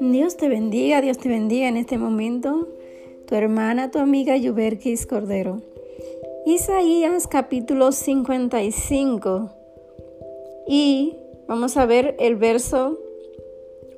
Dios 0.00 0.36
te 0.36 0.48
bendiga, 0.48 1.00
Dios 1.00 1.18
te 1.18 1.28
bendiga 1.28 1.68
en 1.68 1.76
este 1.76 1.98
momento. 1.98 2.68
Tu 3.26 3.34
hermana, 3.34 3.90
tu 3.90 3.98
amiga 3.98 4.36
Yuberkis 4.36 5.06
Cordero. 5.06 5.60
Isaías 6.46 7.26
capítulo 7.26 7.92
55. 7.92 9.50
Y 10.66 11.16
vamos 11.46 11.76
a 11.76 11.86
ver 11.86 12.16
el 12.18 12.36
verso 12.36 12.98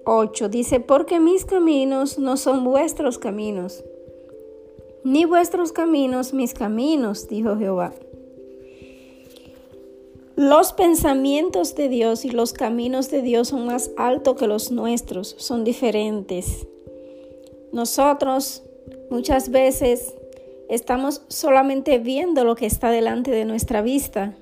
8. 0.05 0.49
Dice, 0.49 0.81
porque 0.81 1.21
mis 1.21 1.45
caminos 1.45 2.19
no 2.19 2.37
son 2.37 2.65
vuestros 2.65 3.19
caminos, 3.19 3.85
ni 5.05 5.25
vuestros 5.25 5.73
caminos 5.73 6.33
mis 6.33 6.55
caminos, 6.55 7.29
dijo 7.29 7.57
Jehová. 7.57 7.93
Los 10.41 10.73
pensamientos 10.73 11.75
de 11.75 11.91
Dios 11.91 12.25
y 12.25 12.31
los 12.31 12.55
caminos 12.55 13.11
de 13.11 13.21
Dios 13.21 13.49
son 13.49 13.67
más 13.67 13.91
altos 13.99 14.37
que 14.37 14.47
los 14.47 14.71
nuestros, 14.71 15.35
son 15.37 15.65
diferentes. 15.65 16.67
Nosotros 17.75 18.63
muchas 19.11 19.51
veces 19.51 20.15
estamos 20.71 21.21
solamente 21.29 21.99
viendo 21.99 22.43
lo 22.45 22.57
que 22.57 22.65
está 22.65 22.91
delante 22.91 23.31
de 23.31 23.45
nuestra 23.45 23.83
vista. 23.83 24.35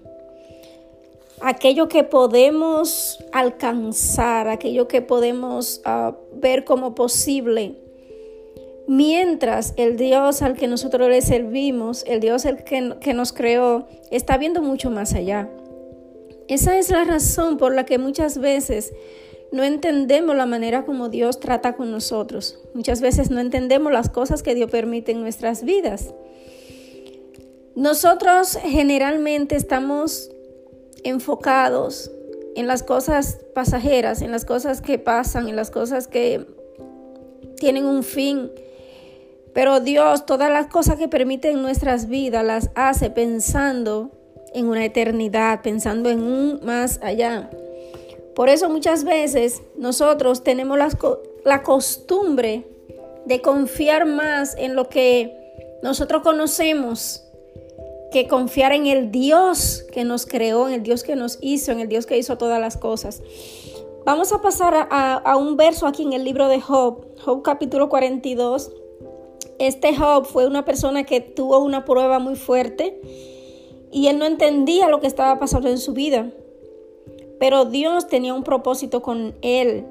Aquello 1.40 1.88
que 1.88 2.04
podemos 2.04 3.18
alcanzar, 3.32 4.46
aquello 4.46 4.86
que 4.86 5.02
podemos 5.02 5.82
uh, 5.84 6.14
ver 6.32 6.64
como 6.64 6.94
posible. 6.94 7.74
Mientras 8.86 9.74
el 9.76 9.96
Dios 9.96 10.42
al 10.42 10.54
que 10.54 10.68
nosotros 10.68 11.08
le 11.08 11.22
servimos, 11.22 12.04
el 12.06 12.20
Dios 12.20 12.44
el 12.44 12.62
que 12.62 13.14
nos 13.14 13.32
creó, 13.32 13.88
está 14.12 14.38
viendo 14.38 14.62
mucho 14.62 14.92
más 14.92 15.12
allá. 15.14 15.50
Esa 16.48 16.78
es 16.78 16.90
la 16.90 17.04
razón 17.04 17.58
por 17.58 17.74
la 17.74 17.84
que 17.84 17.98
muchas 17.98 18.38
veces 18.38 18.94
no 19.52 19.64
entendemos 19.64 20.34
la 20.34 20.46
manera 20.46 20.84
como 20.84 21.08
Dios 21.08 21.40
trata 21.40 21.74
con 21.74 21.90
nosotros. 21.90 22.58
Muchas 22.74 23.00
veces 23.00 23.30
no 23.30 23.40
entendemos 23.40 23.92
las 23.92 24.08
cosas 24.08 24.42
que 24.42 24.54
Dios 24.54 24.70
permite 24.70 25.12
en 25.12 25.20
nuestras 25.20 25.62
vidas. 25.62 26.14
Nosotros 27.74 28.58
generalmente 28.62 29.56
estamos 29.56 30.30
enfocados 31.04 32.10
en 32.56 32.66
las 32.66 32.82
cosas 32.82 33.38
pasajeras, 33.54 34.20
en 34.20 34.30
las 34.30 34.44
cosas 34.44 34.80
que 34.80 34.98
pasan, 34.98 35.48
en 35.48 35.56
las 35.56 35.70
cosas 35.70 36.08
que 36.08 36.46
tienen 37.56 37.84
un 37.84 38.02
fin. 38.02 38.50
Pero 39.54 39.80
Dios, 39.80 40.26
todas 40.26 40.50
las 40.50 40.66
cosas 40.66 40.96
que 40.96 41.08
permite 41.08 41.50
en 41.50 41.62
nuestras 41.62 42.08
vidas, 42.08 42.44
las 42.44 42.70
hace 42.74 43.10
pensando 43.10 44.10
en 44.58 44.68
una 44.68 44.84
eternidad, 44.84 45.62
pensando 45.62 46.10
en 46.10 46.22
un 46.22 46.60
más 46.64 47.00
allá. 47.02 47.50
Por 48.34 48.48
eso 48.48 48.68
muchas 48.68 49.04
veces 49.04 49.62
nosotros 49.76 50.44
tenemos 50.44 50.78
la, 50.78 50.88
la 51.44 51.62
costumbre 51.62 52.64
de 53.26 53.40
confiar 53.40 54.06
más 54.06 54.54
en 54.56 54.76
lo 54.76 54.88
que 54.88 55.34
nosotros 55.82 56.22
conocemos 56.22 57.24
que 58.10 58.26
confiar 58.26 58.72
en 58.72 58.86
el 58.86 59.10
Dios 59.10 59.84
que 59.92 60.04
nos 60.04 60.24
creó, 60.24 60.68
en 60.68 60.74
el 60.74 60.82
Dios 60.82 61.02
que 61.02 61.14
nos 61.14 61.38
hizo, 61.40 61.72
en 61.72 61.80
el 61.80 61.88
Dios 61.88 62.06
que 62.06 62.16
hizo 62.16 62.38
todas 62.38 62.60
las 62.60 62.76
cosas. 62.76 63.22
Vamos 64.06 64.32
a 64.32 64.40
pasar 64.40 64.74
a, 64.74 65.14
a, 65.14 65.36
un 65.36 65.56
verso 65.56 65.86
aquí 65.86 66.02
en 66.02 66.14
el 66.14 66.24
libro 66.24 66.48
de 66.48 66.60
Job, 66.60 67.06
Job 67.22 67.42
capítulo 67.42 67.88
42. 67.88 68.72
Este 69.58 69.94
Job 69.94 70.24
fue 70.24 70.46
una 70.46 70.64
persona 70.64 71.04
que 71.04 71.20
tuvo 71.20 71.58
una 71.58 71.84
prueba 71.84 72.18
muy 72.18 72.36
fuerte 72.36 72.98
y 73.90 74.08
él 74.08 74.18
no 74.18 74.26
entendía 74.26 74.88
lo 74.88 75.00
que 75.00 75.06
estaba 75.06 75.38
pasando 75.38 75.68
en 75.68 75.78
su 75.78 75.92
vida. 75.92 76.30
Pero 77.38 77.64
Dios 77.64 78.08
tenía 78.08 78.34
un 78.34 78.42
propósito 78.42 79.02
con 79.02 79.34
él. 79.42 79.86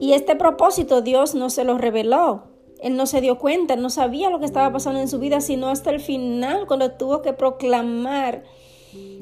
Y 0.00 0.14
este 0.14 0.36
propósito 0.36 1.02
Dios 1.02 1.34
no 1.34 1.50
se 1.50 1.64
lo 1.64 1.78
reveló. 1.78 2.44
Él 2.80 2.96
no 2.96 3.06
se 3.06 3.20
dio 3.20 3.38
cuenta, 3.38 3.76
no 3.76 3.90
sabía 3.90 4.30
lo 4.30 4.40
que 4.40 4.44
estaba 4.44 4.72
pasando 4.72 4.98
en 4.98 5.08
su 5.08 5.20
vida, 5.20 5.40
sino 5.40 5.68
hasta 5.68 5.90
el 5.90 6.00
final, 6.00 6.66
cuando 6.66 6.90
tuvo 6.92 7.22
que 7.22 7.32
proclamar 7.32 8.42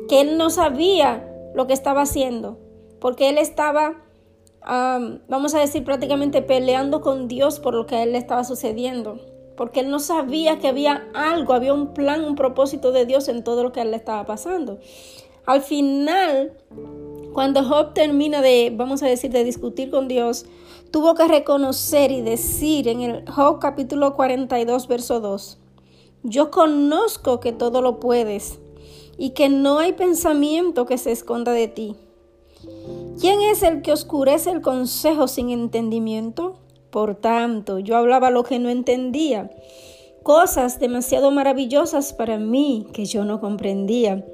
que 0.08 0.22
él 0.22 0.38
no 0.38 0.48
sabía 0.48 1.28
lo 1.54 1.66
que 1.66 1.74
estaba 1.74 2.02
haciendo, 2.02 2.58
porque 3.00 3.28
él 3.28 3.36
estaba, 3.36 4.02
vamos 5.28 5.54
a 5.54 5.60
decir, 5.60 5.84
prácticamente 5.84 6.40
peleando 6.40 7.02
con 7.02 7.28
Dios 7.28 7.60
por 7.60 7.74
lo 7.74 7.84
que 7.84 7.96
a 7.96 8.02
él 8.02 8.12
le 8.12 8.18
estaba 8.18 8.44
sucediendo 8.44 9.20
porque 9.60 9.80
él 9.80 9.90
no 9.90 9.98
sabía 9.98 10.58
que 10.58 10.68
había 10.68 11.06
algo, 11.12 11.52
había 11.52 11.74
un 11.74 11.92
plan, 11.92 12.24
un 12.24 12.34
propósito 12.34 12.92
de 12.92 13.04
Dios 13.04 13.28
en 13.28 13.44
todo 13.44 13.62
lo 13.62 13.72
que 13.72 13.80
a 13.80 13.82
él 13.82 13.90
le 13.90 13.98
estaba 13.98 14.24
pasando. 14.24 14.78
Al 15.44 15.60
final, 15.60 16.54
cuando 17.34 17.62
Job 17.62 17.92
termina 17.92 18.40
de, 18.40 18.72
vamos 18.74 19.02
a 19.02 19.06
decir, 19.06 19.30
de 19.30 19.44
discutir 19.44 19.90
con 19.90 20.08
Dios, 20.08 20.46
tuvo 20.90 21.14
que 21.14 21.28
reconocer 21.28 22.10
y 22.10 22.22
decir 22.22 22.88
en 22.88 23.02
el 23.02 23.30
Job 23.30 23.58
capítulo 23.58 24.14
42, 24.14 24.88
verso 24.88 25.20
2, 25.20 25.58
yo 26.22 26.50
conozco 26.50 27.38
que 27.40 27.52
todo 27.52 27.82
lo 27.82 28.00
puedes 28.00 28.60
y 29.18 29.32
que 29.32 29.50
no 29.50 29.78
hay 29.78 29.92
pensamiento 29.92 30.86
que 30.86 30.96
se 30.96 31.12
esconda 31.12 31.52
de 31.52 31.68
ti. 31.68 31.96
¿Quién 33.20 33.42
es 33.42 33.62
el 33.62 33.82
que 33.82 33.92
oscurece 33.92 34.52
el 34.52 34.62
consejo 34.62 35.28
sin 35.28 35.50
entendimiento? 35.50 36.56
Por 36.90 37.14
tanto, 37.14 37.78
yo 37.78 37.96
hablaba 37.96 38.30
lo 38.30 38.42
que 38.42 38.58
no 38.58 38.68
entendía, 38.68 39.50
cosas 40.22 40.80
demasiado 40.80 41.30
maravillosas 41.30 42.12
para 42.12 42.38
mí 42.38 42.86
que 42.92 43.04
yo 43.04 43.24
no 43.24 43.40
comprendía. 43.40 44.24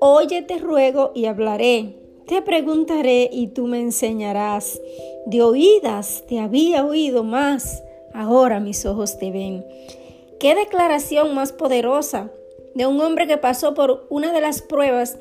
Oye, 0.00 0.42
te 0.42 0.58
ruego 0.58 1.12
y 1.14 1.26
hablaré. 1.26 1.96
Te 2.26 2.42
preguntaré 2.42 3.28
y 3.32 3.48
tú 3.48 3.66
me 3.66 3.80
enseñarás. 3.80 4.80
De 5.26 5.42
oídas 5.42 6.24
te 6.28 6.38
había 6.38 6.84
oído 6.84 7.24
más, 7.24 7.82
ahora 8.14 8.60
mis 8.60 8.86
ojos 8.86 9.18
te 9.18 9.30
ven. 9.30 9.64
Qué 10.38 10.54
declaración 10.54 11.34
más 11.34 11.52
poderosa 11.52 12.30
de 12.74 12.86
un 12.86 13.00
hombre 13.00 13.26
que 13.26 13.36
pasó 13.36 13.74
por 13.74 14.06
una 14.10 14.32
de 14.32 14.40
las 14.40 14.62
pruebas 14.62 15.18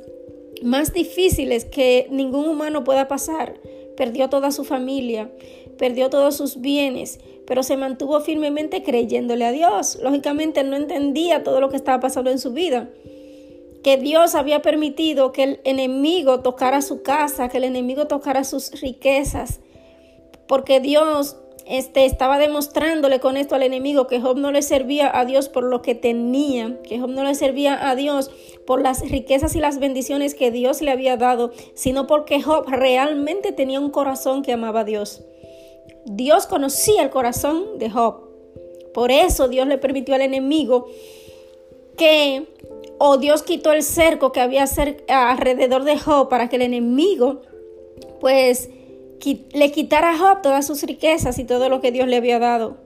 más 0.62 0.94
difíciles 0.94 1.66
que 1.66 2.08
ningún 2.10 2.48
humano 2.48 2.84
pueda 2.84 3.08
pasar. 3.08 3.60
Perdió 3.98 4.30
toda 4.30 4.52
su 4.52 4.64
familia, 4.64 5.30
perdió 5.80 6.10
todos 6.10 6.36
sus 6.36 6.60
bienes, 6.62 7.20
pero 7.48 7.64
se 7.64 7.78
mantuvo 7.78 8.20
firmemente 8.20 8.84
creyéndole 8.84 9.46
a 9.46 9.52
Dios. 9.52 9.98
Lógicamente 10.04 10.64
no 10.64 10.76
entendía 10.76 11.44
todo 11.44 11.62
lo 11.62 11.70
que 11.70 11.78
estaba 11.78 12.02
pasando 12.02 12.30
en 12.30 12.38
su 12.38 12.52
vida. 12.52 12.90
Que 13.82 13.96
Dios 13.96 14.36
había 14.36 14.62
permitido 14.62 15.32
que 15.32 15.44
el 15.44 15.60
enemigo 15.64 16.42
tocara 16.42 16.82
su 16.82 17.02
casa, 17.02 17.48
que 17.48 17.58
el 17.58 17.64
enemigo 17.64 18.08
tocara 18.08 18.44
sus 18.44 18.82
riquezas, 18.82 19.62
porque 20.48 20.82
Dios 20.82 21.38
este, 21.66 22.06
estaba 22.06 22.40
demostrándole 22.40 23.22
con 23.22 23.38
esto 23.38 23.56
al 23.56 23.64
enemigo 23.64 24.06
que 24.08 24.20
Job 24.20 24.38
no 24.38 24.52
le 24.52 24.62
servía 24.62 25.18
a 25.18 25.24
Dios 25.24 25.48
por 25.48 25.64
lo 25.64 25.82
que 25.82 25.96
tenía, 25.96 26.78
que 26.84 27.00
Job 27.00 27.12
no 27.12 27.24
le 27.24 27.36
servía 27.36 27.90
a 27.90 27.96
Dios 27.96 28.32
por 28.68 28.82
las 28.82 29.10
riquezas 29.10 29.56
y 29.56 29.60
las 29.60 29.80
bendiciones 29.80 30.36
que 30.36 30.52
Dios 30.52 30.82
le 30.82 30.92
había 30.92 31.16
dado, 31.16 31.52
sino 31.74 32.06
porque 32.06 32.42
Job 32.42 32.68
realmente 32.68 33.54
tenía 33.54 33.80
un 33.80 33.92
corazón 33.92 34.42
que 34.42 34.52
amaba 34.52 34.82
a 34.82 34.84
Dios. 34.84 35.24
Dios 36.12 36.48
conocía 36.48 37.04
el 37.04 37.12
corazón 37.12 37.78
de 37.78 37.92
Job. 37.92 38.22
Por 38.96 39.12
eso 39.12 39.48
Dios 39.48 39.68
le 39.68 39.78
permitió 39.78 40.16
al 40.16 40.22
enemigo 40.22 40.88
que, 41.98 42.48
o 42.98 43.18
Dios 43.18 43.44
quitó 43.44 43.74
el 43.74 43.84
cerco 43.84 44.32
que 44.32 44.42
había 44.42 44.66
alrededor 45.08 45.84
de 45.84 46.00
Job 46.00 46.28
para 46.28 46.50
que 46.50 46.56
el 46.56 46.64
enemigo, 46.64 47.42
pues, 48.20 48.72
le 49.54 49.72
quitara 49.72 50.12
a 50.12 50.18
Job 50.18 50.42
todas 50.42 50.66
sus 50.66 50.82
riquezas 50.82 51.38
y 51.38 51.44
todo 51.44 51.70
lo 51.70 51.80
que 51.80 51.92
Dios 51.92 52.08
le 52.08 52.16
había 52.16 52.40
dado. 52.40 52.78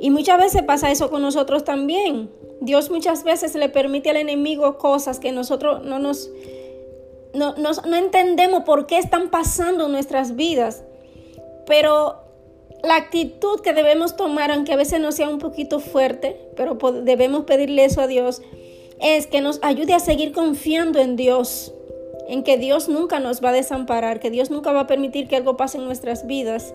Y 0.00 0.08
muchas 0.08 0.38
veces 0.38 0.62
pasa 0.62 0.90
eso 0.90 1.10
con 1.10 1.20
nosotros 1.20 1.64
también. 1.64 2.30
Dios 2.62 2.90
muchas 2.90 3.24
veces 3.24 3.54
le 3.56 3.68
permite 3.68 4.08
al 4.08 4.16
enemigo 4.16 4.78
cosas 4.78 5.20
que 5.20 5.32
nosotros 5.32 5.84
no 5.84 5.98
nos 5.98 6.30
no, 7.34 7.54
no 7.56 7.96
entendemos 7.96 8.62
por 8.64 8.86
qué 8.86 8.96
están 8.96 9.28
pasando 9.28 9.84
en 9.84 9.92
nuestras 9.92 10.34
vidas. 10.34 10.82
Pero 11.66 12.27
la 12.82 12.96
actitud 12.96 13.60
que 13.60 13.72
debemos 13.72 14.16
tomar, 14.16 14.50
aunque 14.50 14.72
a 14.72 14.76
veces 14.76 15.00
no 15.00 15.12
sea 15.12 15.28
un 15.28 15.38
poquito 15.38 15.80
fuerte, 15.80 16.36
pero 16.56 16.78
debemos 17.02 17.44
pedirle 17.44 17.84
eso 17.84 18.00
a 18.00 18.06
Dios, 18.06 18.42
es 19.00 19.26
que 19.26 19.40
nos 19.40 19.58
ayude 19.62 19.94
a 19.94 20.00
seguir 20.00 20.32
confiando 20.32 20.98
en 21.00 21.16
Dios, 21.16 21.72
en 22.28 22.42
que 22.42 22.58
Dios 22.58 22.88
nunca 22.88 23.20
nos 23.20 23.42
va 23.42 23.50
a 23.50 23.52
desamparar, 23.52 24.20
que 24.20 24.30
Dios 24.30 24.50
nunca 24.50 24.72
va 24.72 24.80
a 24.80 24.86
permitir 24.86 25.28
que 25.28 25.36
algo 25.36 25.56
pase 25.56 25.78
en 25.78 25.84
nuestras 25.84 26.26
vidas, 26.26 26.74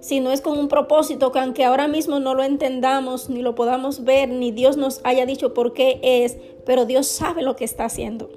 si 0.00 0.20
no 0.20 0.32
es 0.32 0.40
con 0.40 0.58
un 0.58 0.68
propósito 0.68 1.30
que 1.30 1.38
aunque 1.38 1.64
ahora 1.64 1.86
mismo 1.86 2.20
no 2.20 2.34
lo 2.34 2.42
entendamos, 2.42 3.28
ni 3.28 3.42
lo 3.42 3.54
podamos 3.54 4.04
ver, 4.04 4.30
ni 4.30 4.50
Dios 4.50 4.76
nos 4.76 5.00
haya 5.04 5.26
dicho 5.26 5.52
por 5.52 5.74
qué 5.74 6.00
es, 6.02 6.38
pero 6.64 6.86
Dios 6.86 7.06
sabe 7.06 7.42
lo 7.42 7.54
que 7.54 7.64
está 7.64 7.84
haciendo. 7.84 8.30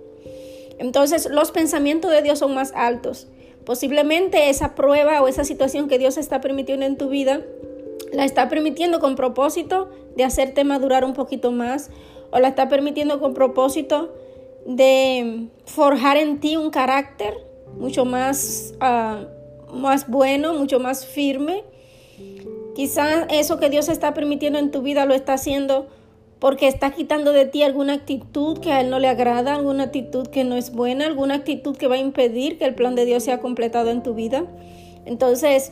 Entonces 0.78 1.30
los 1.30 1.52
pensamientos 1.52 2.12
de 2.12 2.22
Dios 2.22 2.40
son 2.40 2.54
más 2.54 2.74
altos. 2.76 3.28
Posiblemente 3.66 4.50
esa 4.50 4.76
prueba 4.76 5.22
o 5.22 5.28
esa 5.28 5.44
situación 5.44 5.88
que 5.88 5.98
Dios 5.98 6.18
está 6.18 6.42
permitiendo 6.42 6.86
en 6.86 6.98
tu 6.98 7.10
vida, 7.10 7.42
la 8.12 8.26
está 8.26 8.50
permitiendo 8.50 9.00
con 9.00 9.16
propósito 9.16 9.90
de 10.16 10.24
hacerte 10.24 10.64
madurar 10.64 11.06
un 11.06 11.14
poquito 11.14 11.52
más 11.52 11.90
o 12.32 12.40
la 12.40 12.50
está 12.50 12.68
permitiendo 12.68 13.20
con 13.20 13.34
propósito 13.34 14.14
de 14.66 15.48
forjar 15.66 16.18
en 16.18 16.40
ti 16.40 16.56
un 16.56 16.70
carácter 16.70 17.36
mucho 17.78 18.06
más, 18.06 18.74
uh, 18.82 19.76
más 19.76 20.10
bueno, 20.10 20.54
mucho 20.54 20.80
más 20.80 21.06
firme. 21.06 21.64
Quizás 22.76 23.28
eso 23.30 23.60
que 23.60 23.70
Dios 23.70 23.90
está 23.90 24.14
permitiendo 24.14 24.60
en 24.60 24.72
tu 24.72 24.82
vida 24.82 25.06
lo 25.06 25.14
está 25.14 25.34
haciendo 25.34 25.88
porque 26.44 26.68
está 26.68 26.92
quitando 26.92 27.32
de 27.32 27.46
ti 27.46 27.64
alguna 27.64 27.94
actitud 27.94 28.58
que 28.58 28.74
a 28.74 28.82
Él 28.82 28.90
no 28.90 29.00
le 29.00 29.08
agrada, 29.08 29.56
alguna 29.56 29.86
actitud 29.86 30.28
que 30.28 30.44
no 30.44 30.58
es 30.58 30.74
buena, 30.74 31.06
alguna 31.06 31.36
actitud 31.36 31.78
que 31.78 31.88
va 31.88 31.96
a 31.96 32.00
impedir 32.00 32.58
que 32.58 32.66
el 32.66 32.76
plan 32.76 32.96
de 32.96 33.06
Dios 33.06 33.24
sea 33.24 33.40
completado 33.40 33.92
en 33.92 34.04
tu 34.04 34.14
vida. 34.14 34.44
Entonces, 35.06 35.72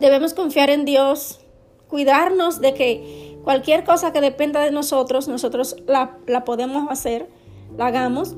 debemos 0.00 0.34
confiar 0.34 0.68
en 0.68 0.84
Dios, 0.84 1.38
cuidarnos 1.86 2.60
de 2.60 2.74
que 2.74 3.38
cualquier 3.44 3.84
cosa 3.84 4.12
que 4.12 4.20
dependa 4.20 4.60
de 4.62 4.72
nosotros, 4.72 5.28
nosotros 5.28 5.76
la, 5.86 6.18
la 6.26 6.44
podemos 6.44 6.90
hacer, 6.90 7.28
la 7.76 7.86
hagamos. 7.86 8.34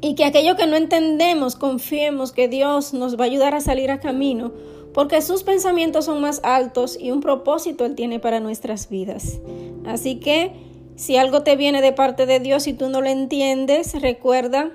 Y 0.00 0.14
que 0.14 0.24
aquello 0.24 0.56
que 0.56 0.66
no 0.66 0.76
entendemos, 0.76 1.54
confiemos 1.54 2.32
que 2.32 2.48
Dios 2.48 2.94
nos 2.94 3.20
va 3.20 3.24
a 3.24 3.26
ayudar 3.26 3.54
a 3.54 3.60
salir 3.60 3.90
a 3.90 4.00
camino 4.00 4.52
porque 4.96 5.20
sus 5.20 5.42
pensamientos 5.42 6.06
son 6.06 6.22
más 6.22 6.40
altos 6.42 6.96
y 6.98 7.10
un 7.10 7.20
propósito 7.20 7.84
Él 7.84 7.94
tiene 7.94 8.18
para 8.18 8.40
nuestras 8.40 8.88
vidas. 8.88 9.38
Así 9.86 10.16
que 10.16 10.52
si 10.96 11.16
algo 11.16 11.42
te 11.42 11.56
viene 11.56 11.82
de 11.82 11.92
parte 11.92 12.26
de 12.26 12.40
Dios 12.40 12.66
y 12.66 12.72
tú 12.72 12.88
no 12.88 13.00
lo 13.00 13.08
entiendes, 13.08 14.00
recuerda 14.00 14.72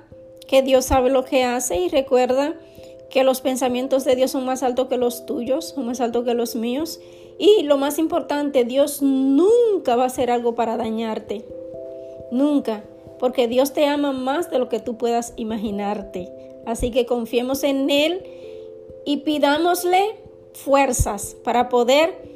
que 0.47 0.61
Dios 0.61 0.85
sabe 0.85 1.09
lo 1.09 1.25
que 1.25 1.43
hace 1.43 1.77
y 1.77 1.89
recuerda 1.89 2.55
que 3.09 3.23
los 3.23 3.41
pensamientos 3.41 4.05
de 4.05 4.15
Dios 4.15 4.31
son 4.31 4.45
más 4.45 4.63
altos 4.63 4.87
que 4.87 4.97
los 4.97 5.25
tuyos, 5.25 5.69
son 5.75 5.85
más 5.85 5.99
altos 5.99 6.23
que 6.23 6.33
los 6.33 6.55
míos. 6.55 6.99
Y 7.37 7.63
lo 7.63 7.77
más 7.77 7.97
importante, 7.97 8.63
Dios 8.63 9.01
nunca 9.01 9.95
va 9.95 10.03
a 10.03 10.07
hacer 10.07 10.31
algo 10.31 10.55
para 10.55 10.77
dañarte. 10.77 11.45
Nunca. 12.31 12.83
Porque 13.19 13.47
Dios 13.47 13.73
te 13.73 13.85
ama 13.85 14.13
más 14.13 14.49
de 14.49 14.59
lo 14.59 14.69
que 14.69 14.79
tú 14.79 14.97
puedas 14.97 15.33
imaginarte. 15.35 16.31
Así 16.65 16.91
que 16.91 17.05
confiemos 17.05 17.63
en 17.63 17.89
Él 17.89 18.23
y 19.05 19.17
pidámosle 19.17 20.15
fuerzas 20.53 21.35
para 21.43 21.69
poder 21.69 22.30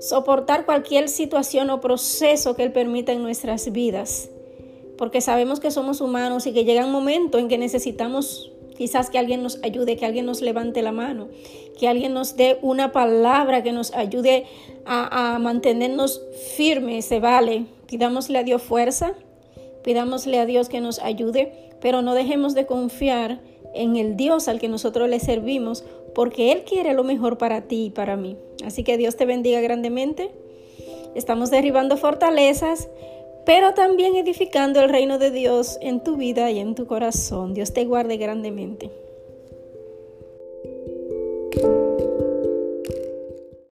soportar 0.00 0.64
cualquier 0.64 1.08
situación 1.08 1.70
o 1.70 1.80
proceso 1.80 2.54
que 2.54 2.62
Él 2.62 2.72
permita 2.72 3.12
en 3.12 3.22
nuestras 3.22 3.72
vidas. 3.72 4.30
Porque 4.96 5.20
sabemos 5.20 5.60
que 5.60 5.70
somos 5.70 6.00
humanos 6.00 6.46
y 6.46 6.52
que 6.52 6.64
llega 6.64 6.84
un 6.84 6.92
momento 6.92 7.38
en 7.38 7.48
que 7.48 7.58
necesitamos 7.58 8.52
quizás 8.76 9.10
que 9.10 9.18
alguien 9.18 9.42
nos 9.42 9.58
ayude, 9.62 9.96
que 9.96 10.06
alguien 10.06 10.26
nos 10.26 10.40
levante 10.40 10.82
la 10.82 10.92
mano, 10.92 11.28
que 11.78 11.88
alguien 11.88 12.14
nos 12.14 12.36
dé 12.36 12.58
una 12.62 12.92
palabra 12.92 13.62
que 13.62 13.72
nos 13.72 13.92
ayude 13.92 14.46
a, 14.86 15.34
a 15.34 15.38
mantenernos 15.38 16.22
firmes, 16.56 17.04
se 17.04 17.20
vale. 17.20 17.66
Pidámosle 17.86 18.38
a 18.38 18.42
Dios 18.44 18.62
fuerza, 18.62 19.14
pidámosle 19.82 20.38
a 20.38 20.46
Dios 20.46 20.68
que 20.68 20.80
nos 20.80 21.00
ayude, 21.00 21.72
pero 21.80 22.02
no 22.02 22.14
dejemos 22.14 22.54
de 22.54 22.66
confiar 22.66 23.40
en 23.74 23.96
el 23.96 24.16
Dios 24.16 24.48
al 24.48 24.58
que 24.58 24.68
nosotros 24.68 25.08
le 25.08 25.20
servimos, 25.20 25.84
porque 26.14 26.52
Él 26.52 26.64
quiere 26.64 26.94
lo 26.94 27.04
mejor 27.04 27.38
para 27.38 27.62
ti 27.62 27.86
y 27.86 27.90
para 27.90 28.16
mí. 28.16 28.36
Así 28.64 28.84
que 28.84 28.96
Dios 28.96 29.16
te 29.16 29.26
bendiga 29.26 29.60
grandemente. 29.60 30.30
Estamos 31.14 31.50
derribando 31.50 31.96
fortalezas, 31.96 32.88
pero 33.44 33.74
también 33.74 34.16
edificando 34.16 34.80
el 34.80 34.88
reino 34.88 35.18
de 35.18 35.30
Dios 35.30 35.78
en 35.80 36.02
tu 36.02 36.16
vida 36.16 36.50
y 36.50 36.58
en 36.58 36.74
tu 36.74 36.86
corazón. 36.86 37.54
Dios 37.54 37.72
te 37.72 37.84
guarde 37.84 38.16
grandemente. 38.16 38.90